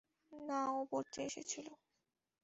[0.31, 1.73] না, ও পড়তে এসেছিলো।